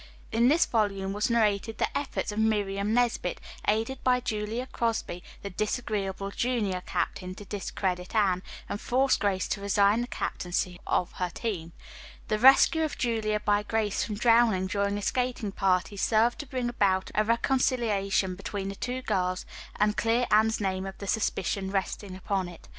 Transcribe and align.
In 0.31 0.47
this 0.47 0.65
volume 0.65 1.13
was 1.13 1.29
narrated 1.29 1.77
the 1.77 1.95
efforts 1.95 2.31
of 2.31 2.39
Miriam 2.39 2.91
Nesbit, 2.91 3.39
aided 3.67 4.03
by 4.03 4.19
Julia 4.19 4.65
Crosby, 4.65 5.21
the 5.43 5.51
disagreeable 5.51 6.31
junior 6.31 6.81
captain, 6.87 7.35
to 7.35 7.45
discredit 7.45 8.15
Anne, 8.15 8.41
and 8.67 8.81
force 8.81 9.15
Grace 9.15 9.47
to 9.49 9.61
resign 9.61 10.01
the 10.01 10.07
captaincy 10.07 10.81
of 10.87 11.11
her 11.17 11.29
team. 11.29 11.73
The 12.29 12.39
rescue 12.39 12.81
of 12.81 12.97
Julia 12.97 13.39
by 13.41 13.61
Grace 13.61 14.03
from 14.03 14.15
drowning 14.15 14.65
during 14.65 14.97
a 14.97 15.03
skating 15.03 15.51
party 15.51 15.97
served 15.97 16.39
to 16.39 16.47
bring 16.47 16.67
about 16.67 17.11
a 17.13 17.23
reconciliation 17.23 18.33
between 18.33 18.69
the 18.69 18.75
two 18.75 19.03
girls 19.03 19.45
and 19.75 19.95
clear 19.95 20.25
Anne's 20.31 20.59
name 20.59 20.87
of 20.87 20.97
the 20.97 21.05
suspicion 21.05 21.69
resting 21.69 22.15
upon 22.15 22.49
it. 22.49 22.67